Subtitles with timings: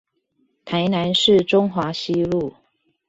[0.65, 2.55] 臺南市中華西路